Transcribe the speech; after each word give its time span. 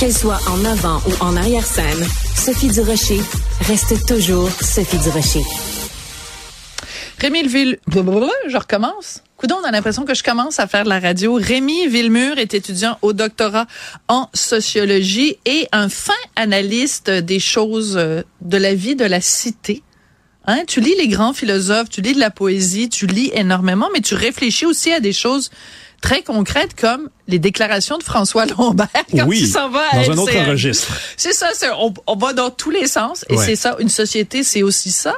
Qu'elle 0.00 0.16
soit 0.16 0.40
en 0.48 0.64
avant 0.64 1.02
ou 1.06 1.22
en 1.22 1.36
arrière-scène, 1.36 2.08
Sophie 2.34 2.68
Durocher 2.68 3.20
reste 3.66 4.06
toujours 4.06 4.48
Sophie 4.50 4.96
Durocher. 4.96 5.42
Rémi 7.18 7.46
Ville... 7.46 7.78
Je 7.86 8.56
recommence? 8.56 9.22
Coudon, 9.36 9.56
on 9.60 9.64
a 9.66 9.70
l'impression 9.70 10.06
que 10.06 10.14
je 10.14 10.22
commence 10.22 10.58
à 10.58 10.66
faire 10.66 10.84
de 10.84 10.88
la 10.88 11.00
radio. 11.00 11.34
Rémi 11.34 11.86
Villemur 11.86 12.38
est 12.38 12.54
étudiant 12.54 12.96
au 13.02 13.12
doctorat 13.12 13.66
en 14.08 14.30
sociologie 14.32 15.36
et 15.44 15.68
un 15.70 15.90
fin 15.90 16.14
analyste 16.34 17.10
des 17.10 17.38
choses 17.38 17.98
euh, 17.98 18.22
de 18.40 18.56
la 18.56 18.74
vie 18.74 18.96
de 18.96 19.04
la 19.04 19.20
cité. 19.20 19.82
Hein? 20.46 20.62
Tu 20.66 20.80
lis 20.80 20.94
les 20.96 21.08
grands 21.08 21.34
philosophes, 21.34 21.90
tu 21.90 22.00
lis 22.00 22.14
de 22.14 22.20
la 22.20 22.30
poésie, 22.30 22.88
tu 22.88 23.06
lis 23.06 23.30
énormément, 23.34 23.90
mais 23.92 24.00
tu 24.00 24.14
réfléchis 24.14 24.64
aussi 24.64 24.92
à 24.92 25.00
des 25.00 25.12
choses 25.12 25.50
très 26.00 26.22
concrètes 26.22 26.74
comme 26.78 27.08
les 27.28 27.38
déclarations 27.38 27.98
de 27.98 28.02
François 28.02 28.46
Lombert 28.46 28.88
quand 29.10 29.26
oui, 29.26 29.40
il 29.40 29.46
s'en 29.48 29.68
va 29.70 29.82
dans 29.92 29.98
à 29.98 30.12
un 30.14 30.18
autre 30.18 30.48
registre. 30.48 30.88
C'est 31.16 31.32
ça, 31.32 31.48
c'est- 31.54 31.70
on, 31.78 31.92
on 32.06 32.16
va 32.16 32.32
dans 32.32 32.50
tous 32.50 32.70
les 32.70 32.86
sens 32.86 33.24
et 33.28 33.36
Ouais. 33.36 33.44
c'est 33.46 33.56
ça, 33.56 33.76
une 33.78 33.88
société, 33.88 34.42
c'est 34.42 34.62
aussi 34.62 34.90
ça. 34.90 35.14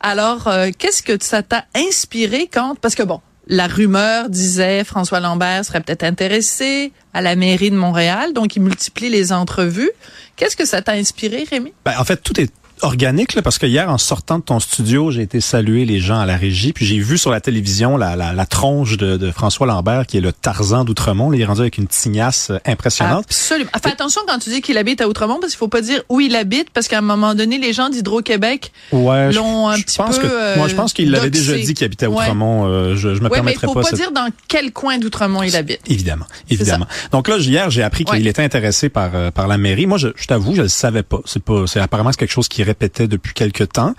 Alors, 0.00 0.46
euh, 0.48 0.70
qu'est-ce 0.76 1.02
que 1.02 1.12
ça 1.22 1.42
t'a 1.42 1.64
inspiré 1.74 2.48
quand, 2.52 2.76
parce 2.80 2.94
que 2.94 3.02
bon, 3.02 3.20
la 3.48 3.66
rumeur 3.68 4.28
disait 4.28 4.82
François 4.84 5.20
Lambert 5.20 5.64
serait 5.64 5.80
peut-être 5.80 6.02
intéressé 6.04 6.92
à 7.14 7.20
la 7.20 7.36
mairie 7.36 7.70
de 7.70 7.76
Montréal, 7.76 8.32
donc 8.32 8.56
il 8.56 8.62
multiplie 8.62 9.08
les 9.08 9.32
entrevues. 9.32 9.90
Qu'est-ce 10.36 10.56
que 10.56 10.66
ça 10.66 10.82
t'a 10.82 10.92
inspiré, 10.92 11.46
Rémi? 11.48 11.72
Ben, 11.84 11.94
en 11.98 12.04
fait, 12.04 12.16
tout 12.18 12.38
est 12.40 12.50
organique 12.82 13.34
là, 13.34 13.42
parce 13.42 13.58
que 13.58 13.66
hier 13.66 13.88
en 13.90 13.98
sortant 13.98 14.38
de 14.38 14.44
ton 14.44 14.60
studio 14.60 15.10
j'ai 15.10 15.22
été 15.22 15.40
saluer 15.40 15.84
les 15.84 15.98
gens 16.00 16.18
à 16.20 16.26
la 16.26 16.36
régie 16.36 16.72
puis 16.72 16.84
j'ai 16.86 16.98
vu 16.98 17.16
sur 17.18 17.30
la 17.30 17.40
télévision 17.40 17.96
la, 17.96 18.16
la, 18.16 18.32
la 18.32 18.46
tronche 18.46 18.96
de, 18.96 19.16
de 19.16 19.30
François 19.30 19.66
Lambert 19.66 20.06
qui 20.06 20.18
est 20.18 20.20
le 20.20 20.32
Tarzan 20.32 20.84
d'Outremont 20.84 21.32
il 21.32 21.40
est 21.40 21.44
rendu 21.44 21.60
avec 21.62 21.78
une 21.78 21.86
tignasse 21.86 22.50
euh, 22.50 22.58
impressionnante 22.66 23.24
Absolument. 23.26 23.70
Fais 23.82 23.90
attention 23.92 24.20
quand 24.26 24.38
tu 24.38 24.50
dis 24.50 24.60
qu'il 24.60 24.76
habite 24.78 25.00
à 25.00 25.08
Outremont, 25.08 25.38
parce 25.40 25.52
qu'il 25.52 25.58
faut 25.58 25.68
pas 25.68 25.80
dire 25.80 26.02
où 26.08 26.20
il 26.20 26.34
habite, 26.36 26.70
parce 26.70 26.88
qu'à 26.88 26.98
un 26.98 27.02
moment 27.02 27.34
donné, 27.34 27.58
les 27.58 27.72
gens 27.72 27.88
d'Hydro-Québec 27.88 28.72
ouais 28.92 29.32
l'ont 29.32 29.68
un 29.68 29.76
je 29.76 29.82
petit 29.84 29.96
pense 29.98 30.18
peu, 30.18 30.26
que 30.28 30.32
euh, 30.32 30.56
moi 30.56 30.68
je 30.68 30.74
pense 30.74 30.92
qu'il 30.92 31.10
l'avait 31.10 31.30
déjà 31.30 31.54
dit 31.56 31.74
qu'il 31.74 31.84
habitait 31.84 32.06
à 32.06 32.10
Ouais. 32.10 32.24
Outremont 32.24 32.66
euh, 32.66 32.94
je, 32.96 33.14
je 33.14 33.20
me 33.20 33.28
Oui, 33.28 33.40
mais 33.44 33.52
il 33.52 33.58
permettrais 33.58 33.66
faut 33.68 33.74
pas, 33.74 33.82
pas 33.82 33.90
ça. 33.90 33.96
dire 33.96 34.12
dans 34.12 34.28
quel 34.48 34.72
coin 34.72 34.98
d'Outremont 34.98 35.42
il 35.42 35.54
habite. 35.56 35.80
Évidemment, 35.86 36.26
évidemment. 36.50 36.86
Donc 37.12 37.28
là, 37.28 37.36
hier, 37.38 37.70
j'ai 37.70 37.82
appris 37.82 38.04
qu'il 38.04 38.26
était 38.26 38.42
intéressé 38.42 38.88
par 38.88 39.32
par 39.32 39.46
la 39.48 39.58
mairie. 39.58 39.86
Moi, 39.86 39.98
je, 39.98 40.08
je 40.16 40.26
t'avoue, 40.26 40.54
je 40.54 40.62
le 40.62 40.68
savais 40.68 41.02
pas. 41.02 41.20
C'est 41.26 41.42
pas, 41.42 41.64
c'est 41.66 41.80
apparemment 41.80 42.10
c'est 42.12 42.18
quelque 42.18 42.32
chose 42.32 42.48
qui 42.48 42.62
répétait 42.66 43.08
depuis 43.08 43.32
quelque 43.34 43.64
temps. 43.64 43.94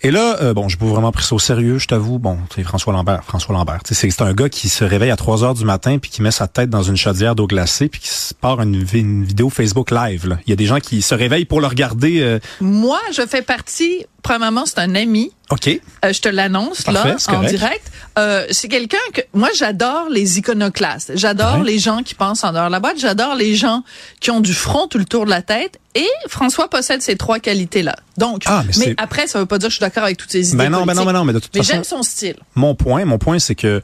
Et 0.00 0.12
là, 0.12 0.36
euh, 0.42 0.54
bon, 0.54 0.68
j'ai 0.68 0.76
pas 0.76 0.86
vraiment 0.86 1.10
pris 1.10 1.24
ça 1.24 1.34
au 1.34 1.40
sérieux, 1.40 1.78
je 1.78 1.88
t'avoue. 1.88 2.20
Bon, 2.20 2.38
c'est 2.54 2.62
François 2.62 2.92
Lambert, 2.92 3.24
François 3.24 3.52
Lambert. 3.52 3.80
C'est 3.84 4.22
un 4.22 4.32
gars 4.32 4.48
qui 4.48 4.68
se 4.68 4.84
réveille 4.84 5.10
à 5.10 5.16
3 5.16 5.42
heures 5.42 5.54
du 5.54 5.64
matin 5.64 5.98
puis 5.98 6.08
qui 6.08 6.22
met 6.22 6.30
sa 6.30 6.46
tête 6.46 6.70
dans 6.70 6.84
une 6.84 6.96
chaudière 6.96 7.34
d'eau 7.34 7.48
glacée 7.48 7.88
puis 7.88 8.00
qui 8.00 8.10
part 8.40 8.60
une, 8.62 8.86
une 8.92 9.24
vidéo 9.24 9.50
Facebook 9.50 9.90
live. 9.90 10.38
Il 10.46 10.50
y 10.50 10.52
a 10.52 10.56
des 10.56 10.66
gens 10.66 10.78
qui 10.78 11.02
se 11.02 11.16
réveillent 11.16 11.46
pour 11.46 11.60
le 11.60 11.66
regarder. 11.66 12.20
euh, 12.20 12.38
Moi, 12.60 13.00
je 13.12 13.22
fais 13.26 13.42
partie, 13.42 14.06
premièrement, 14.22 14.66
c'est 14.66 14.78
un 14.78 14.94
ami. 14.94 15.32
Ok, 15.50 15.80
Euh, 16.04 16.12
je 16.12 16.20
te 16.20 16.28
l'annonce 16.28 16.86
là 16.86 17.16
en 17.28 17.42
direct. 17.42 17.90
Euh, 18.18 18.46
c'est 18.50 18.68
quelqu'un 18.68 18.98
que 19.14 19.20
moi 19.32 19.48
j'adore 19.56 20.08
les 20.10 20.38
iconoclastes. 20.38 21.12
J'adore 21.14 21.58
Ouais. 21.60 21.64
les 21.64 21.78
gens 21.78 22.02
qui 22.02 22.14
pensent 22.14 22.42
en 22.44 22.52
dehors 22.52 22.66
de 22.66 22.72
la 22.72 22.80
boîte. 22.80 22.98
J'adore 22.98 23.34
les 23.36 23.54
gens 23.54 23.84
qui 24.20 24.30
ont 24.30 24.40
du 24.40 24.52
front 24.54 24.88
tout 24.88 24.98
le 24.98 25.04
tour 25.04 25.24
de 25.24 25.30
la 25.30 25.42
tête. 25.42 25.78
Et 25.94 26.08
François 26.28 26.68
possède 26.68 27.00
ces 27.02 27.16
trois 27.16 27.38
qualités 27.38 27.82
là. 27.82 27.96
Donc, 28.16 28.42
Ah, 28.46 28.64
mais 28.78 28.86
mais, 28.88 28.94
après 28.98 29.26
ça 29.26 29.38
veut 29.38 29.46
pas 29.46 29.58
dire 29.58 29.68
que 29.68 29.72
je 29.72 29.76
suis 29.76 29.80
d'accord 29.84 30.04
avec 30.04 30.16
toutes 30.16 30.30
ces 30.32 30.48
idées. 30.48 30.56
ben 30.56 30.70
non, 30.70 30.84
ben 30.84 30.94
non, 30.94 31.04
ben 31.04 31.12
non, 31.12 31.24
mais 31.24 31.32
de 31.32 31.38
toute 31.38 31.54
Mais 31.54 31.60
façon, 31.60 31.72
j'aime 31.74 31.84
son 31.84 32.02
style. 32.02 32.36
mon 32.54 32.74
point, 32.74 33.04
mon 33.04 33.18
point, 33.18 33.38
c'est 33.38 33.54
que 33.54 33.80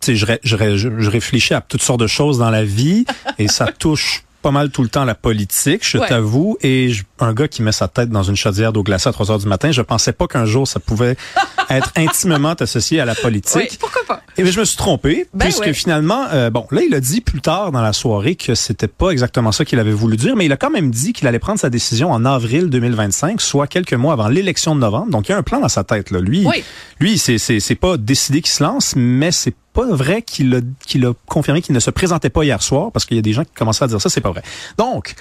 tu 0.00 0.16
sais, 0.16 0.16
je, 0.16 0.26
je, 0.42 0.56
je 0.98 1.10
réfléchis 1.10 1.54
à 1.54 1.60
toutes 1.60 1.82
sortes 1.82 2.00
de 2.00 2.08
choses 2.08 2.38
dans 2.38 2.50
la 2.50 2.64
vie 2.64 3.04
et 3.38 3.46
ça 3.48 3.66
touche 3.66 4.24
pas 4.42 4.50
mal 4.50 4.70
tout 4.70 4.82
le 4.82 4.88
temps 4.88 5.04
la 5.04 5.14
politique, 5.14 5.86
je 5.88 5.98
Ouais. 5.98 6.08
t'avoue. 6.08 6.58
Et 6.60 6.90
je- 6.90 7.04
un 7.20 7.32
gars 7.32 7.48
qui 7.48 7.62
met 7.62 7.72
sa 7.72 7.88
tête 7.88 8.10
dans 8.10 8.22
une 8.24 8.36
chaudière 8.36 8.72
d'eau 8.72 8.82
glacée 8.82 9.08
à 9.08 9.12
3 9.12 9.30
heures 9.30 9.38
du 9.38 9.46
matin, 9.46 9.70
je 9.72 9.80
pensais 9.82 10.12
pas 10.12 10.26
qu'un 10.26 10.44
jour 10.44 10.66
ça 10.68 10.80
pouvait 10.80 11.16
être 11.78 11.92
intimement 11.96 12.52
associé 12.58 13.00
à 13.00 13.04
la 13.04 13.14
politique. 13.14 13.68
Oui, 13.70 13.76
pourquoi 13.78 14.02
pas? 14.06 14.22
Et 14.36 14.42
bien, 14.42 14.50
je 14.52 14.60
me 14.60 14.64
suis 14.64 14.76
trompé, 14.76 15.26
Ben 15.34 15.44
puisque 15.44 15.60
ouais. 15.66 15.72
finalement, 15.74 16.26
euh, 16.32 16.48
bon, 16.50 16.66
là, 16.70 16.80
il 16.86 16.94
a 16.94 17.00
dit 17.00 17.20
plus 17.20 17.40
tard 17.40 17.70
dans 17.72 17.82
la 17.82 17.92
soirée 17.92 18.34
que 18.36 18.54
c'était 18.54 18.88
pas 18.88 19.10
exactement 19.10 19.52
ça 19.52 19.64
qu'il 19.64 19.78
avait 19.78 19.92
voulu 19.92 20.16
dire, 20.16 20.36
mais 20.36 20.46
il 20.46 20.52
a 20.52 20.56
quand 20.56 20.70
même 20.70 20.90
dit 20.90 21.12
qu'il 21.12 21.26
allait 21.28 21.38
prendre 21.38 21.58
sa 21.60 21.68
décision 21.70 22.10
en 22.10 22.24
avril 22.24 22.70
2025, 22.70 23.40
soit 23.40 23.66
quelques 23.66 23.92
mois 23.94 24.14
avant 24.14 24.28
l'élection 24.28 24.74
de 24.74 24.80
novembre. 24.80 25.10
Donc, 25.10 25.28
il 25.28 25.32
y 25.32 25.34
a 25.34 25.38
un 25.38 25.42
plan 25.42 25.60
dans 25.60 25.68
sa 25.68 25.84
tête, 25.84 26.10
là. 26.10 26.20
Lui, 26.20 26.46
Oui. 26.46 26.64
lui, 27.00 27.18
c'est, 27.18 27.38
c'est, 27.38 27.60
c'est 27.60 27.74
pas 27.74 27.96
décidé 27.96 28.40
qu'il 28.40 28.52
se 28.52 28.62
lance, 28.62 28.94
mais 28.96 29.32
c'est 29.32 29.54
pas 29.74 29.86
vrai 29.86 30.22
qu'il 30.22 30.54
a, 30.54 30.60
qu'il 30.86 31.04
a 31.06 31.12
confirmé 31.26 31.62
qu'il 31.62 31.74
ne 31.74 31.80
se 31.80 31.90
présentait 31.90 32.30
pas 32.30 32.44
hier 32.44 32.62
soir, 32.62 32.90
parce 32.92 33.04
qu'il 33.04 33.16
y 33.16 33.20
a 33.20 33.22
des 33.22 33.32
gens 33.32 33.44
qui 33.44 33.52
commençaient 33.54 33.84
à 33.84 33.88
dire 33.88 34.00
ça, 34.00 34.08
c'est 34.08 34.20
pas 34.20 34.30
vrai. 34.30 34.42
Donc, 34.78 35.14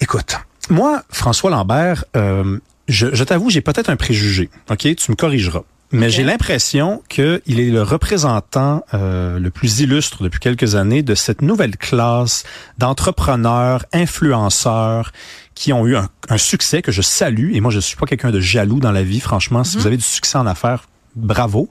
écoute, 0.00 0.36
moi, 0.70 1.02
François 1.10 1.50
Lambert, 1.50 2.04
euh, 2.16 2.58
je, 2.88 3.14
je 3.14 3.24
t'avoue, 3.24 3.50
j'ai 3.50 3.60
peut-être 3.60 3.90
un 3.90 3.96
préjugé, 3.96 4.50
ok? 4.70 4.94
Tu 4.96 5.10
me 5.10 5.16
corrigeras. 5.16 5.62
Mais 5.92 6.10
j'ai 6.10 6.24
l'impression 6.24 7.02
qu'il 7.08 7.60
est 7.60 7.70
le 7.70 7.82
représentant 7.82 8.84
euh, 8.94 9.38
le 9.38 9.50
plus 9.50 9.80
illustre 9.80 10.24
depuis 10.24 10.40
quelques 10.40 10.74
années 10.74 11.04
de 11.04 11.14
cette 11.14 11.40
nouvelle 11.40 11.76
classe 11.76 12.42
d'entrepreneurs, 12.78 13.84
influenceurs 13.92 15.12
qui 15.54 15.72
ont 15.72 15.86
eu 15.86 15.94
un, 15.94 16.08
un 16.28 16.38
succès 16.38 16.82
que 16.82 16.90
je 16.90 17.00
salue. 17.00 17.54
Et 17.54 17.60
moi, 17.60 17.70
je 17.70 17.78
suis 17.78 17.96
pas 17.96 18.06
quelqu'un 18.06 18.32
de 18.32 18.40
jaloux 18.40 18.80
dans 18.80 18.90
la 18.90 19.04
vie, 19.04 19.20
franchement. 19.20 19.62
Si 19.62 19.76
vous 19.76 19.86
avez 19.86 19.96
du 19.96 20.02
succès 20.02 20.36
en 20.36 20.46
affaires, 20.46 20.88
bravo. 21.14 21.70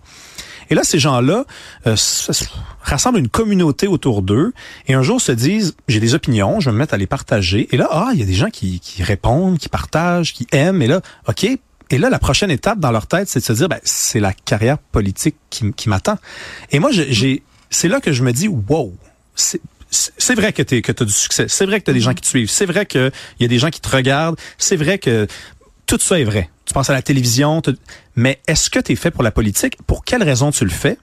Et 0.69 0.75
là, 0.75 0.83
ces 0.83 0.99
gens-là 0.99 1.45
euh, 1.87 1.95
rassemblent 2.81 3.19
une 3.19 3.29
communauté 3.29 3.87
autour 3.87 4.21
d'eux 4.21 4.53
et 4.87 4.93
un 4.93 5.03
jour 5.03 5.21
se 5.21 5.31
disent, 5.31 5.75
j'ai 5.87 5.99
des 5.99 6.13
opinions, 6.15 6.59
je 6.59 6.69
vais 6.69 6.73
me 6.73 6.77
mettre 6.79 6.93
à 6.93 6.97
les 6.97 7.07
partager. 7.07 7.67
Et 7.71 7.77
là, 7.77 7.87
ah, 7.91 8.09
il 8.13 8.19
y 8.19 8.23
a 8.23 8.25
des 8.25 8.33
gens 8.33 8.49
qui, 8.49 8.79
qui 8.79 9.03
répondent, 9.03 9.57
qui 9.57 9.69
partagent, 9.69 10.33
qui 10.33 10.47
aiment. 10.51 10.81
Et 10.81 10.87
là, 10.87 11.01
OK. 11.27 11.45
Et 11.89 11.97
là, 11.97 12.09
la 12.09 12.19
prochaine 12.19 12.49
étape 12.49 12.79
dans 12.79 12.91
leur 12.91 13.07
tête, 13.07 13.29
c'est 13.29 13.39
de 13.39 13.45
se 13.45 13.53
dire, 13.53 13.69
ben, 13.69 13.79
c'est 13.83 14.19
la 14.19 14.33
carrière 14.33 14.77
politique 14.79 15.35
qui, 15.49 15.71
qui 15.73 15.89
m'attend. 15.89 16.17
Et 16.71 16.79
moi, 16.79 16.89
j'ai- 16.91 17.43
c'est 17.69 17.87
là 17.87 17.99
que 17.99 18.11
je 18.13 18.23
me 18.23 18.31
dis, 18.33 18.47
wow, 18.47 18.93
c'est 19.35 19.61
c'est 19.89 20.11
c'est 20.17 20.33
vrai 20.33 20.53
que 20.53 20.63
tu 20.63 20.81
que 20.81 20.91
as 20.91 21.05
du 21.05 21.11
succès. 21.11 21.45
C'est 21.47 21.67
vrai 21.67 21.79
que 21.79 21.85
tu 21.85 21.91
as 21.91 21.93
des 21.93 21.99
gens 21.99 22.15
qui 22.15 22.21
te 22.21 22.27
suivent. 22.27 22.49
C'est 22.49 22.65
vrai 22.65 22.87
qu'il 22.87 23.11
y 23.39 23.45
a 23.45 23.47
des 23.47 23.59
gens 23.59 23.69
qui 23.69 23.79
te 23.79 23.89
regardent. 23.95 24.37
C'est 24.57 24.75
vrai 24.75 24.97
que 24.97 25.27
tout 25.97 26.05
ça 26.05 26.19
est 26.19 26.23
vrai. 26.23 26.49
Tu 26.65 26.73
penses 26.73 26.89
à 26.89 26.93
la 26.93 27.03
télévision, 27.03 27.61
mais 28.15 28.39
est-ce 28.47 28.69
que 28.71 28.79
tu 28.79 28.93
es 28.93 28.95
fait 28.95 29.11
pour 29.11 29.21
la 29.21 29.31
politique? 29.31 29.77
Pour 29.85 30.03
quelle 30.03 30.23
raison 30.23 30.49
tu 30.49 30.63
le 30.63 30.71
fais? 30.71 30.97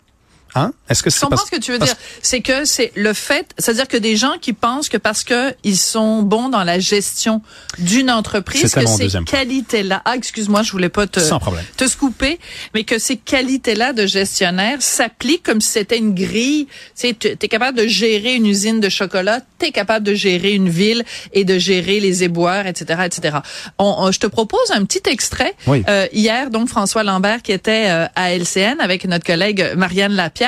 Hein? 0.54 0.72
Est-ce 0.88 1.02
que 1.02 1.10
Je 1.10 1.16
c'est 1.16 1.28
parce 1.28 1.46
ce 1.46 1.50
que 1.50 1.60
tu 1.60 1.72
veux 1.72 1.78
parce- 1.78 1.92
dire. 1.92 2.00
C'est 2.22 2.40
que 2.40 2.64
c'est 2.64 2.90
le 2.96 3.12
fait, 3.12 3.46
c'est-à-dire 3.58 3.86
que 3.86 3.96
des 3.96 4.16
gens 4.16 4.34
qui 4.40 4.52
pensent 4.52 4.88
que 4.88 4.96
parce 4.96 5.22
que 5.22 5.54
ils 5.64 5.76
sont 5.76 6.22
bons 6.22 6.48
dans 6.48 6.64
la 6.64 6.78
gestion 6.80 7.40
d'une 7.78 8.10
entreprise, 8.10 8.74
que 8.74 8.86
ces 8.86 9.08
qualités-là, 9.24 10.02
ah 10.04 10.16
excuse-moi, 10.16 10.62
je 10.62 10.72
voulais 10.72 10.88
pas 10.88 11.06
te 11.06 11.20
Sans 11.20 11.38
problème. 11.38 11.64
te 11.76 11.86
scooper, 11.86 12.38
mais 12.74 12.84
que 12.84 12.98
ces 12.98 13.16
qualités-là 13.16 13.92
de 13.92 14.06
gestionnaire 14.06 14.82
s'appliquent 14.82 15.42
comme 15.44 15.60
si 15.60 15.68
c'était 15.70 15.98
une 15.98 16.14
grille. 16.14 16.66
Tu 16.98 17.06
es 17.08 17.48
capable 17.48 17.78
de 17.78 17.86
gérer 17.86 18.34
une 18.34 18.46
usine 18.46 18.80
de 18.80 18.88
chocolat, 18.88 19.40
tu 19.58 19.66
es 19.66 19.70
capable 19.72 20.04
de 20.04 20.14
gérer 20.14 20.52
une 20.54 20.68
ville 20.68 21.04
et 21.32 21.44
de 21.44 21.58
gérer 21.58 22.00
les 22.00 22.24
éboueurs, 22.24 22.66
etc., 22.66 23.02
etc. 23.06 23.38
On, 23.78 23.94
on- 23.98 24.10
je 24.12 24.18
te 24.18 24.26
propose 24.26 24.70
un 24.72 24.84
petit 24.84 25.02
extrait. 25.08 25.54
Oui. 25.66 25.84
Euh, 25.88 26.06
hier, 26.12 26.50
donc 26.50 26.68
François 26.68 27.04
Lambert 27.04 27.42
qui 27.42 27.52
était 27.52 27.86
euh, 27.88 28.06
à 28.16 28.32
LCN 28.34 28.80
avec 28.80 29.04
notre 29.04 29.24
collègue 29.24 29.74
Marianne 29.76 30.12
Lapierre. 30.14 30.39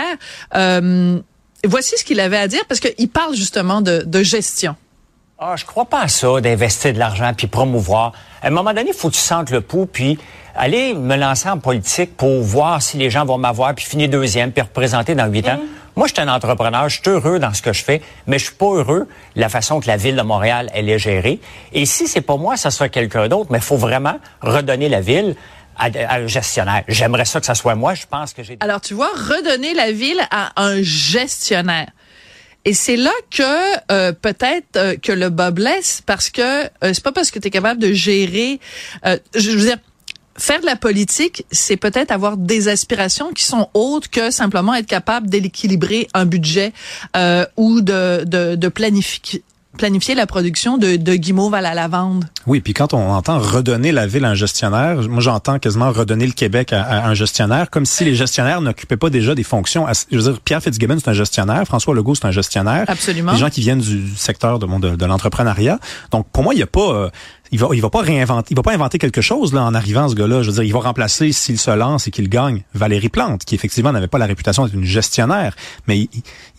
Euh, 0.55 1.19
voici 1.65 1.97
ce 1.97 2.05
qu'il 2.05 2.21
avait 2.21 2.39
à 2.39 2.49
dire 2.49 2.65
parce 2.69 2.81
qu'il 2.81 3.09
parle 3.09 3.35
justement 3.35 3.81
de, 3.81 4.03
de 4.07 4.23
gestion. 4.23 4.77
Ah, 5.39 5.57
je 5.57 5.65
crois 5.65 5.87
pas 5.87 6.03
à 6.03 6.09
ça, 6.09 6.41
d'investir 6.41 6.93
de 6.93 6.99
l'argent 6.99 7.33
puis 7.37 7.49
promouvoir. 7.49 8.13
À 8.43 8.47
un 8.47 8.51
moment 8.51 8.73
donné, 8.73 8.91
il 8.91 8.95
faut 8.95 9.09
que 9.09 9.15
tu 9.15 9.21
sentes 9.21 9.51
le 9.51 9.61
pouls 9.61 9.87
puis 9.87 10.19
aller 10.55 10.95
me 10.95 11.17
lancer 11.17 11.49
en 11.49 11.59
politique 11.59 12.17
pour 12.17 12.43
voir 12.43 12.81
si 12.81 12.97
les 12.97 13.11
gens 13.11 13.25
vont 13.25 13.39
m'avoir 13.39 13.75
puis 13.75 13.85
finir 13.85 14.09
deuxième 14.09 14.53
puis 14.53 14.63
représenter 14.63 15.15
dans 15.15 15.27
huit 15.27 15.49
ans. 15.49 15.59
Moi, 15.97 16.07
je 16.07 16.15
suis 16.15 16.23
un 16.23 16.33
entrepreneur, 16.33 16.89
je 16.89 17.01
suis 17.01 17.11
heureux 17.11 17.39
dans 17.39 17.53
ce 17.53 17.61
que 17.61 17.73
je 17.73 17.83
fais, 17.83 18.01
mais 18.27 18.39
je 18.39 18.45
suis 18.45 18.55
pas 18.55 18.67
heureux 18.67 19.09
de 19.35 19.41
la 19.41 19.49
façon 19.49 19.81
que 19.81 19.89
la 19.89 19.97
ville 19.97 20.17
de 20.17 20.23
Montréal 20.23 20.71
elle 20.73 20.89
est 20.89 20.99
gérée. 20.99 21.41
Et 21.73 21.85
si 21.87 22.07
c'est 22.07 22.23
pas 22.23 22.37
moi, 22.37 22.57
ça 22.57 22.71
sera 22.71 22.89
quelqu'un 22.89 23.29
d'autre, 23.29 23.51
mais 23.51 23.59
il 23.59 23.65
faut 23.65 23.77
vraiment 23.77 24.19
redonner 24.41 24.89
la 24.89 25.01
ville 25.01 25.37
à, 25.77 25.87
à 25.87 26.17
un 26.19 26.27
gestionnaire. 26.27 26.85
J'aimerais 26.89 27.25
ça 27.25 27.41
que 27.41 27.47
ça 27.47 27.55
soit 27.55 27.75
moi. 27.75 27.95
Je 27.95 28.07
pense 28.09 28.33
que 28.33 28.43
j'ai. 28.43 28.57
Alors, 28.61 28.81
tu 28.81 28.95
vois, 28.95 29.11
redonner 29.15 29.75
la 29.75 29.93
ville 29.93 30.21
à 30.31 30.53
un 30.63 30.83
gestionnaire. 30.83 31.91
Et 32.65 32.75
c'est 32.75 32.97
là 32.97 33.11
que 33.31 33.43
euh, 33.91 34.13
peut-être 34.13 34.77
euh, 34.77 34.97
que 34.97 35.11
le 35.11 35.31
bas 35.31 35.51
blesse 35.51 36.01
parce 36.07 36.31
que 36.31 36.65
euh, 36.65 36.69
c'est 36.95 37.03
pas 37.03 37.11
parce 37.11 37.33
que 37.33 37.41
tu 37.41 37.49
es 37.49 37.51
capable 37.51 37.81
de 37.81 37.93
gérer 37.93 38.61
euh, 39.05 39.19
je 39.35 39.51
veux 39.51 39.67
dire 39.67 39.79
faire 40.39 40.61
de 40.61 40.67
la 40.67 40.77
politique, 40.77 41.45
c'est 41.51 41.77
peut-être 41.77 42.11
avoir 42.11 42.37
des 42.37 42.69
aspirations 42.69 43.33
qui 43.33 43.45
sont 43.45 43.69
autres 43.75 44.09
que 44.09 44.31
simplement 44.31 44.75
être 44.75 44.87
capable 44.87 45.29
d'équilibrer 45.29 46.09
un 46.15 46.25
budget 46.25 46.73
euh, 47.17 47.45
ou 47.57 47.81
de, 47.81 48.25
de, 48.25 48.55
de 48.55 48.69
planifier 48.69 49.43
planifier 49.77 50.15
la 50.15 50.27
production 50.27 50.79
de, 50.79 50.97
de 50.97 51.15
guimauve 51.15 51.55
à 51.55 51.61
la 51.61 51.75
lavande? 51.75 52.25
Oui, 52.47 52.61
puis 52.61 52.75
quand 52.75 52.95
on 52.95 53.11
entend 53.13 53.39
redonner 53.39 53.93
la 53.93 54.07
ville 54.07 54.25
à 54.25 54.31
un 54.31 54.35
gestionnaire, 54.35 55.09
moi 55.09 55.21
j'entends 55.21 55.59
quasiment 55.59 55.91
redonner 55.91 56.27
le 56.27 56.33
Québec 56.33 56.73
à, 56.73 57.07
un 57.07 57.15
gestionnaire, 57.15 57.71
comme 57.71 57.87
si 57.87 58.05
les 58.05 58.15
gestionnaires 58.15 58.61
n'occupaient 58.61 58.97
pas 58.97 59.11
déjà 59.11 59.35
des 59.35 59.43
fonctions. 59.43 59.87
Je 60.11 60.17
veux 60.17 60.23
dire, 60.23 60.41
Pierre 60.41 60.63
Fitzgibbon 60.63 60.99
c'est 60.99 61.09
un 61.09 61.15
gestionnaire, 61.15 61.65
François 61.65 61.95
Legault 61.95 62.15
c'est 62.15 62.27
un 62.27 62.31
gestionnaire. 62.33 62.85
Absolument. 62.89 63.33
Des 63.33 63.39
gens 63.39 63.51
qui 63.51 63.61
viennent 63.61 63.81
du 63.81 64.09
secteur 64.17 64.59
de, 64.59 64.67
de, 64.67 64.97
de 64.97 65.07
l'entrepreneuriat. 65.07 65.79
Donc 66.11 66.27
pour 66.33 66.43
moi, 66.43 66.55
il 66.55 66.59
n'y 66.59 66.63
a 66.63 66.67
pas 66.67 66.93
euh, 66.93 67.11
il 67.53 67.59
va, 67.59 67.69
il 67.73 67.83
va 67.83 67.91
pas 67.91 68.01
réinventer, 68.01 68.49
il 68.53 68.57
va 68.57 68.63
pas 68.63 68.73
inventer 68.73 68.99
quelque 68.99 69.21
chose 69.21 69.53
là 69.53 69.63
en 69.63 69.75
arrivant 69.75 70.09
ce 70.09 70.15
gars-là. 70.15 70.43
Je 70.43 70.49
veux 70.49 70.55
dire, 70.55 70.65
il 70.65 70.73
va 70.73 70.81
remplacer 70.81 71.33
s'il 71.33 71.59
se 71.59 71.71
lance 71.71 72.09
et 72.09 72.11
qu'il 72.11 72.29
gagne 72.29 72.63
Valérie 72.75 73.11
Plante, 73.11 73.45
qui 73.45 73.55
effectivement 73.55 73.93
n'avait 73.93 74.09
pas 74.09 74.19
la 74.19 74.27
réputation 74.27 74.65
d'être 74.65 74.75
une 74.75 74.85
gestionnaire, 74.85 75.55
mais 75.87 75.99
il, 75.99 76.09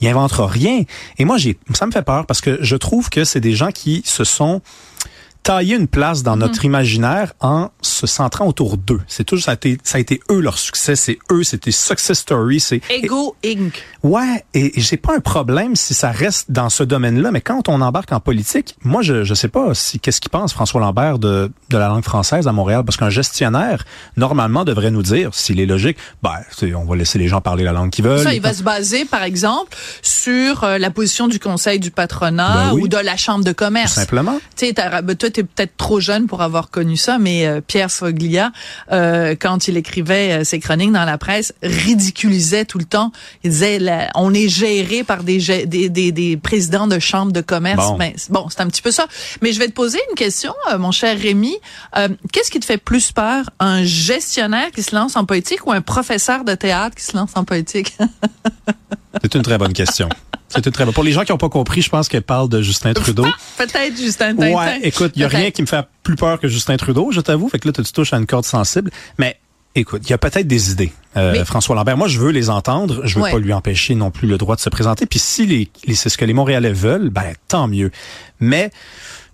il 0.01 0.07
inventera 0.07 0.47
rien. 0.47 0.83
Et 1.17 1.25
moi, 1.25 1.37
j'ai, 1.37 1.57
ça 1.73 1.87
me 1.87 1.91
fait 1.91 2.03
peur 2.03 2.25
parce 2.27 2.41
que 2.41 2.59
je 2.61 2.75
trouve 2.75 3.09
que 3.09 3.23
c'est 3.23 3.39
des 3.39 3.53
gens 3.53 3.71
qui 3.71 4.03
se 4.05 4.23
sont 4.23 4.61
tailler 5.43 5.75
une 5.75 5.87
place 5.87 6.23
dans 6.23 6.37
notre 6.37 6.59
mhm. 6.59 6.65
imaginaire 6.65 7.33
en 7.41 7.69
se 7.81 8.07
centrant 8.07 8.47
autour 8.47 8.77
d'eux. 8.77 9.01
C'est 9.07 9.25
toujours 9.25 9.43
ça 9.43 9.51
a 9.51 9.53
été 9.55 9.77
ça 9.83 9.97
a 9.97 10.01
été 10.01 10.21
eux 10.31 10.39
leur 10.39 10.57
succès, 10.57 10.95
c'est 10.95 11.19
eux, 11.31 11.43
c'était 11.43 11.71
success 11.71 12.19
story, 12.19 12.59
c'est 12.59 12.81
Ego 12.89 13.35
Inc. 13.45 13.83
Ouais, 14.03 14.43
et, 14.53 14.71
j'ai 14.75 14.97
pas 14.97 15.15
un 15.15 15.19
problème 15.19 15.75
si 15.75 15.93
ça 15.93 16.11
reste 16.11 16.51
dans 16.51 16.69
ce 16.69 16.83
domaine-là, 16.83 17.31
mais 17.31 17.41
quand 17.41 17.69
on 17.69 17.81
embarque 17.81 18.11
en 18.11 18.19
politique, 18.19 18.75
moi 18.83 19.01
je 19.01 19.23
je 19.23 19.33
sais 19.33 19.47
pas 19.47 19.73
si 19.73 19.99
qu'est-ce 19.99 20.21
qu'il 20.21 20.31
pense 20.31 20.53
François 20.53 20.79
Lambert 20.79 21.19
de 21.19 21.51
de 21.69 21.77
la 21.77 21.87
langue 21.87 22.03
française 22.03 22.47
à 22.47 22.51
Montréal 22.51 22.83
parce 22.85 22.97
qu'un 22.97 23.09
gestionnaire 23.09 23.85
normalement 24.17 24.63
devrait 24.63 24.91
nous 24.91 25.03
dire 25.03 25.33
s'il 25.33 25.59
est 25.59 25.65
logique, 25.65 25.97
ben 26.21 26.31
on 26.75 26.85
va 26.85 26.95
laisser 26.95 27.19
les 27.19 27.27
gens 27.27 27.41
parler 27.41 27.63
la 27.63 27.73
langue 27.73 27.89
qu'ils 27.89 28.05
veulent. 28.05 28.23
Ça, 28.23 28.33
il 28.33 28.41
va 28.41 28.53
se 28.53 28.63
baser 28.63 29.05
par 29.05 29.23
exemple 29.23 29.75
sur 30.01 30.63
euh, 30.63 30.77
la 30.77 30.89
position 30.89 31.27
du 31.27 31.39
conseil 31.39 31.79
du 31.79 31.91
patronat 31.91 32.71
ben 32.71 32.79
ou 32.79 32.87
de 32.87 32.97
la 32.97 33.17
chambre 33.17 33.43
de 33.43 33.51
commerce. 33.51 33.95
Tout 33.95 33.99
simplement. 33.99 34.39
Tu 34.55 34.67
sais 34.67 34.73
tu 35.33 35.43
peut-être 35.43 35.75
trop 35.77 35.99
jeune 35.99 36.27
pour 36.27 36.41
avoir 36.41 36.69
connu 36.69 36.97
ça, 36.97 37.17
mais 37.17 37.45
euh, 37.45 37.61
Pierre 37.61 37.91
Foglia, 37.91 38.51
euh, 38.91 39.35
quand 39.39 39.67
il 39.67 39.77
écrivait 39.77 40.41
euh, 40.41 40.43
ses 40.43 40.59
chroniques 40.59 40.91
dans 40.91 41.05
la 41.05 41.17
presse, 41.17 41.53
ridiculisait 41.61 42.65
tout 42.65 42.77
le 42.77 42.85
temps. 42.85 43.11
Il 43.43 43.51
disait, 43.51 43.79
on 44.15 44.33
est 44.33 44.47
géré 44.47 45.03
par 45.03 45.23
des, 45.23 45.39
des, 45.65 45.89
des, 45.89 46.11
des, 46.11 46.37
présidents 46.37 46.87
de 46.87 46.99
chambres 46.99 47.31
de 47.31 47.41
commerce. 47.41 47.87
Bon, 47.87 47.97
ben, 47.97 48.13
bon 48.29 48.47
c'est 48.49 48.61
un 48.61 48.67
petit 48.67 48.81
peu 48.81 48.91
ça. 48.91 49.07
Mais 49.41 49.51
je 49.51 49.59
vais 49.59 49.67
te 49.67 49.73
poser 49.73 49.99
une 50.09 50.15
question, 50.15 50.53
mon 50.79 50.91
cher 50.91 51.17
Rémi. 51.17 51.57
Qu'est-ce 52.31 52.51
qui 52.51 52.59
te 52.59 52.65
fait 52.65 52.77
plus 52.77 53.11
peur, 53.11 53.49
un 53.59 53.83
gestionnaire 53.83 54.71
qui 54.71 54.83
se 54.83 54.95
lance 54.95 55.15
en 55.15 55.25
politique 55.25 55.65
ou 55.65 55.71
un 55.71 55.81
professeur 55.81 56.43
de 56.43 56.55
théâtre 56.55 56.95
qui 56.95 57.03
se 57.03 57.15
lance 57.15 57.31
en 57.35 57.43
politique? 57.43 57.97
C'est 59.21 59.35
une 59.35 59.41
très 59.43 59.57
bonne 59.57 59.73
question. 59.73 60.09
C'était 60.55 60.71
très 60.71 60.85
bon. 60.85 60.91
Pour 60.91 61.03
les 61.03 61.11
gens 61.11 61.23
qui 61.23 61.31
n'ont 61.31 61.37
pas 61.37 61.49
compris, 61.49 61.81
je 61.81 61.89
pense 61.89 62.07
qu'elle 62.07 62.21
parle 62.21 62.49
de 62.49 62.61
Justin 62.61 62.93
Trudeau. 62.93 63.25
Peut-être 63.57 63.97
Justin 63.97 64.35
Trudeau. 64.35 64.57
Ouais, 64.57 64.79
écoute, 64.83 65.13
il 65.15 65.21
y 65.21 65.25
a 65.25 65.27
rien 65.27 65.51
qui 65.51 65.61
me 65.61 65.67
fait 65.67 65.85
plus 66.03 66.15
peur 66.15 66.39
que 66.39 66.47
Justin 66.47 66.77
Trudeau, 66.77 67.11
je 67.11 67.21
t'avoue. 67.21 67.49
Fait 67.49 67.59
que 67.59 67.67
là, 67.67 67.73
tu 67.73 67.83
touches 67.83 68.13
à 68.13 68.17
une 68.17 68.25
corde 68.25 68.45
sensible. 68.45 68.91
Mais 69.17 69.37
écoute, 69.75 70.01
il 70.05 70.09
y 70.09 70.13
a 70.13 70.17
peut-être 70.17 70.47
des 70.47 70.71
idées. 70.71 70.91
Euh, 71.17 71.45
François 71.45 71.75
Lambert, 71.75 71.97
moi, 71.97 72.07
je 72.07 72.19
veux 72.19 72.31
les 72.31 72.49
entendre. 72.49 73.01
Je 73.05 73.19
veux 73.19 73.29
pas 73.29 73.39
lui 73.39 73.53
empêcher 73.53 73.95
non 73.95 74.11
plus 74.11 74.27
le 74.27 74.37
droit 74.37 74.55
de 74.55 74.61
se 74.61 74.69
présenter. 74.69 75.05
Puis 75.05 75.19
si 75.19 75.45
les, 75.45 75.69
c'est 75.95 76.09
ce 76.09 76.17
que 76.17 76.25
les 76.25 76.33
Montréalais 76.33 76.73
veulent, 76.73 77.09
ben 77.09 77.33
tant 77.47 77.67
mieux. 77.67 77.91
Mais 78.39 78.71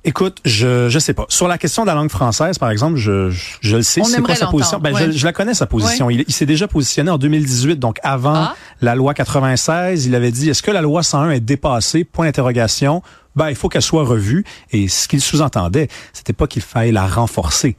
Écoute, 0.05 0.39
je 0.45 0.87
je 0.87 0.97
sais 0.97 1.13
pas. 1.13 1.25
Sur 1.27 1.47
la 1.47 1.57
question 1.57 1.83
de 1.83 1.87
la 1.87 1.93
langue 1.93 2.09
française, 2.09 2.57
par 2.57 2.69
exemple, 2.69 2.95
je 2.97 3.29
je, 3.29 3.75
le 3.75 3.83
sais, 3.83 4.01
c'est 4.03 4.21
quoi 4.21 4.35
sa 4.35 4.47
position? 4.47 4.79
Ben, 4.79 5.11
je, 5.11 5.25
la 5.25 5.33
connais 5.33 5.53
sa 5.53 5.65
position. 5.65 6.09
Il, 6.09 6.31
s'est 6.31 6.45
déjà 6.45 6.67
positionné 6.67 7.11
en 7.11 7.17
2018, 7.17 7.77
donc 7.77 7.99
avant 8.01 8.35
ah. 8.35 8.55
la 8.81 8.95
loi 8.95 9.13
96. 9.13 10.05
Il 10.05 10.15
avait 10.15 10.31
dit 10.31 10.49
est-ce 10.49 10.63
que 10.63 10.71
la 10.71 10.81
loi 10.81 11.03
101 11.03 11.31
est 11.31 11.39
dépassée? 11.41 12.05
Point 12.05 12.27
d'interrogation. 12.27 13.01
Ben, 13.35 13.49
il 13.49 13.55
faut 13.55 13.67
qu'elle 13.67 13.81
soit 13.81 14.03
revue. 14.03 14.45
Et 14.71 14.87
ce 14.87 15.07
qu'il 15.07 15.21
sous-entendait, 15.21 15.89
c'était 16.13 16.33
pas 16.33 16.47
qu'il 16.47 16.61
fallait 16.61 16.91
la 16.91 17.05
renforcer. 17.05 17.75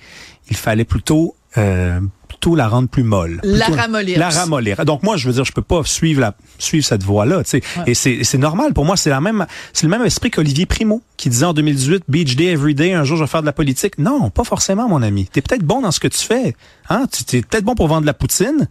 Il 0.50 0.56
fallait 0.56 0.84
plutôt 0.84 1.36
euh, 1.56 2.00
plutôt 2.40 2.56
la 2.56 2.68
rendre 2.68 2.88
plus 2.88 3.02
molle. 3.02 3.38
La 3.44 3.66
ramollir. 3.66 4.18
La 4.18 4.30
ramollir. 4.30 4.84
Donc 4.86 5.02
moi, 5.02 5.16
je 5.16 5.26
veux 5.26 5.34
dire, 5.34 5.44
je 5.44 5.52
peux 5.52 5.62
pas 5.62 5.82
suivre 5.84 6.20
la 6.20 6.34
suivre 6.58 6.86
cette 6.86 7.02
voie-là, 7.02 7.44
tu 7.44 7.50
sais. 7.50 7.62
Et 7.86 7.94
c'est 7.94 8.24
c'est 8.24 8.38
normal 8.38 8.72
pour 8.72 8.86
moi, 8.86 8.96
c'est 8.96 9.10
la 9.10 9.20
même 9.20 9.46
c'est 9.74 9.84
le 9.84 9.90
même 9.90 10.04
esprit 10.04 10.30
qu'Olivier 10.30 10.64
Primo 10.64 11.02
qui 11.18 11.28
disait 11.28 11.44
en 11.44 11.52
2018 11.52 12.04
Beach 12.08 12.36
Day 12.36 12.46
every 12.46 12.74
day, 12.74 12.94
un 12.94 13.04
jour 13.04 13.18
je 13.18 13.24
vais 13.24 13.28
faire 13.28 13.42
de 13.42 13.46
la 13.46 13.52
politique. 13.52 13.98
Non, 13.98 14.30
pas 14.30 14.44
forcément 14.44 14.88
mon 14.88 15.02
ami. 15.02 15.28
Tu 15.30 15.38
es 15.38 15.42
peut-être 15.42 15.64
bon 15.64 15.82
dans 15.82 15.90
ce 15.90 16.00
que 16.00 16.08
tu 16.08 16.18
fais. 16.18 16.56
Hein, 16.88 17.04
tu 17.12 17.36
es 17.36 17.42
peut-être 17.42 17.64
bon 17.64 17.74
pour 17.74 17.88
vendre 17.88 18.02
de 18.02 18.06
la 18.06 18.14
poutine, 18.14 18.68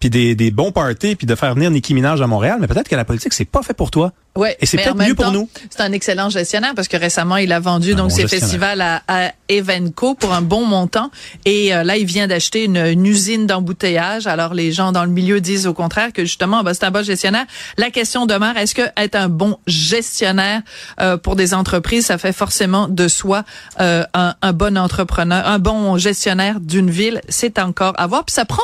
puis 0.00 0.08
des, 0.08 0.34
des 0.34 0.50
bons 0.50 0.72
parties, 0.72 1.14
puis 1.14 1.26
de 1.26 1.34
faire 1.34 1.54
venir 1.54 1.70
Nicki 1.70 1.92
Minaj 1.92 2.20
à 2.22 2.26
Montréal, 2.26 2.58
mais 2.60 2.66
peut-être 2.66 2.88
que 2.88 2.96
la 2.96 3.04
politique, 3.04 3.34
c'est 3.34 3.44
pas 3.44 3.62
fait 3.62 3.74
pour 3.74 3.90
toi. 3.90 4.12
Ouais, 4.34 4.56
et 4.60 4.66
c'est 4.66 4.78
peut-être 4.78 4.96
mieux 4.96 5.14
pour 5.14 5.30
nous. 5.30 5.48
C'est 5.68 5.82
un 5.82 5.92
excellent 5.92 6.30
gestionnaire 6.30 6.72
parce 6.74 6.88
que 6.88 6.96
récemment, 6.96 7.36
il 7.36 7.52
a 7.52 7.60
vendu 7.60 7.94
donc 7.94 8.12
ses 8.12 8.26
festivals 8.26 8.80
à, 8.80 9.02
à, 9.06 9.32
Evenco 9.48 10.14
pour 10.14 10.32
un 10.32 10.40
bon 10.40 10.64
montant. 10.64 11.10
Et 11.44 11.74
euh, 11.74 11.84
là, 11.84 11.98
il 11.98 12.06
vient 12.06 12.26
d'acheter 12.26 12.64
une, 12.64 13.04
usine 13.04 13.46
d'embouteillage. 13.46 14.26
Alors, 14.26 14.54
les 14.54 14.72
gens 14.72 14.92
dans 14.92 15.04
le 15.04 15.10
milieu 15.10 15.42
disent 15.42 15.66
au 15.66 15.74
contraire 15.74 16.14
que 16.14 16.22
justement, 16.22 16.62
ben, 16.62 16.72
c'est 16.72 16.84
un 16.84 16.90
bon 16.90 17.04
gestionnaire. 17.04 17.44
La 17.76 17.90
question 17.90 18.24
demeure, 18.24 18.56
est-ce 18.56 18.74
que 18.74 18.82
être 18.96 19.16
un 19.16 19.28
bon 19.28 19.58
gestionnaire 19.66 20.62
euh, 21.00 21.18
pour 21.18 21.36
des 21.36 21.52
entreprises, 21.52 22.06
ça 22.06 22.16
fait 22.16 22.32
forcément 22.32 22.88
de 22.88 23.08
soi 23.08 23.44
euh, 23.80 24.04
un, 24.14 24.34
un 24.40 24.52
bon 24.54 24.78
entrepreneur, 24.78 25.46
un 25.46 25.58
bon 25.58 25.98
gestionnaire 25.98 26.58
d'une 26.58 26.90
ville? 26.90 27.20
C'est 27.28 27.58
encore 27.58 27.92
à 27.98 28.06
voir. 28.06 28.24
Puis 28.24 28.34
ça 28.34 28.46
prend 28.46 28.62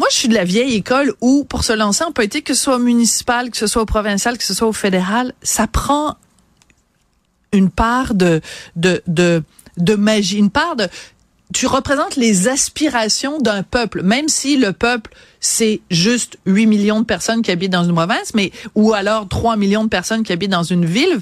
moi, 0.00 0.08
je 0.10 0.16
suis 0.16 0.28
de 0.28 0.34
la 0.34 0.44
vieille 0.44 0.76
école 0.76 1.12
où, 1.20 1.44
pour 1.44 1.62
se 1.62 1.74
lancer 1.74 2.04
en 2.04 2.10
politique, 2.10 2.46
que 2.46 2.54
ce 2.54 2.62
soit 2.62 2.78
municipal, 2.78 3.50
que 3.50 3.58
ce 3.58 3.66
soit 3.66 3.82
au 3.82 3.84
provincial, 3.86 4.38
que 4.38 4.44
ce 4.44 4.54
soit 4.54 4.66
au 4.66 4.72
fédéral, 4.72 5.34
ça 5.42 5.66
prend 5.66 6.16
une 7.52 7.68
part 7.68 8.14
de, 8.14 8.40
de, 8.76 9.02
de, 9.06 9.42
de 9.76 9.94
magie, 9.96 10.38
une 10.38 10.48
part 10.48 10.74
de, 10.74 10.88
tu 11.52 11.66
représentes 11.66 12.16
les 12.16 12.48
aspirations 12.48 13.40
d'un 13.40 13.62
peuple, 13.62 14.00
même 14.02 14.30
si 14.30 14.56
le 14.56 14.72
peuple, 14.72 15.10
c'est 15.40 15.80
juste 15.90 16.38
8 16.46 16.66
millions 16.66 17.00
de 17.00 17.06
personnes 17.06 17.42
qui 17.42 17.50
habitent 17.50 17.72
dans 17.72 17.84
une 17.84 17.94
province, 17.94 18.34
mais 18.34 18.52
ou 18.74 18.92
alors 18.92 19.26
3 19.26 19.56
millions 19.56 19.84
de 19.84 19.88
personnes 19.88 20.22
qui 20.22 20.32
habitent 20.32 20.50
dans 20.50 20.62
une 20.62 20.84
ville, 20.84 21.20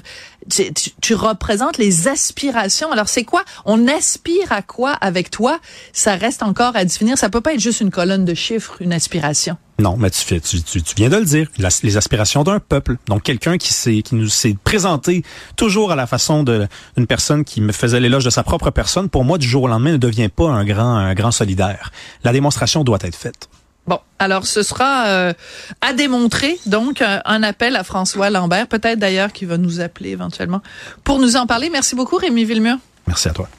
tu, 0.49 0.71
tu, 1.01 1.13
représentes 1.15 1.77
les 1.77 2.07
aspirations. 2.07 2.91
Alors 2.91 3.07
c'est 3.07 3.23
quoi? 3.23 3.43
On 3.65 3.87
aspire 3.87 4.51
à 4.51 4.61
quoi 4.61 4.91
avec 4.91 5.29
toi? 5.31 5.59
Ça 5.93 6.15
reste 6.15 6.43
encore 6.43 6.75
à 6.75 6.83
définir. 6.83 7.17
Ça 7.17 7.29
peut 7.29 7.41
pas 7.41 7.53
être 7.53 7.59
juste 7.59 7.81
une 7.81 7.91
colonne 7.91 8.25
de 8.25 8.33
chiffres, 8.33 8.77
une 8.81 8.93
aspiration. 8.93 9.57
Non, 9.79 9.95
mais 9.97 10.09
tu, 10.09 10.19
fais, 10.19 10.41
tu, 10.41 10.61
tu, 10.61 10.81
viens 10.97 11.09
de 11.09 11.15
le 11.15 11.23
dire, 11.23 11.47
les 11.83 11.97
aspirations 11.97 12.43
d'un 12.43 12.59
peuple. 12.59 12.97
Donc 13.07 13.23
quelqu'un 13.23 13.57
qui 13.57 13.73
s'est 13.73 14.01
qui 14.01 14.15
nous 14.15 14.27
s'est 14.27 14.57
présenté 14.61 15.23
toujours 15.55 15.93
à 15.93 15.95
la 15.95 16.05
façon 16.05 16.43
d'une 16.43 17.07
personne 17.07 17.45
qui 17.45 17.61
me 17.61 17.71
faisait 17.71 18.01
l'éloge 18.01 18.25
de 18.25 18.29
sa 18.29 18.43
propre 18.43 18.71
personne. 18.71 19.07
Pour 19.07 19.23
moi, 19.23 19.37
du 19.37 19.47
jour 19.47 19.63
au 19.63 19.67
lendemain, 19.67 19.93
ne 19.93 19.97
devient 19.97 20.29
pas 20.29 20.49
un 20.49 20.65
grand 20.65 20.97
un 20.97 21.13
grand 21.13 21.31
solidaire. 21.31 21.91
La 22.25 22.33
démonstration 22.33 22.83
doit 22.83 22.99
être 23.01 23.15
faite. 23.15 23.47
Bon, 23.89 23.99
alors 24.19 24.45
ce 24.45 24.61
sera 24.61 25.07
euh, 25.07 25.33
à 25.81 25.93
démontrer, 25.93 26.59
donc 26.67 27.01
un 27.01 27.41
appel 27.41 27.75
à 27.75 27.83
François 27.83 28.29
Lambert, 28.29 28.67
peut-être 28.67 28.99
d'ailleurs 28.99 29.33
qui 29.33 29.45
va 29.45 29.57
nous 29.57 29.81
appeler 29.81 30.11
éventuellement 30.11 30.61
pour 31.03 31.17
nous 31.17 31.37
en 31.37 31.47
parler. 31.47 31.71
Merci 31.71 31.95
beaucoup 31.95 32.17
Rémi 32.17 32.45
Villemur. 32.45 32.77
Merci 33.07 33.29
à 33.29 33.31
toi. 33.31 33.49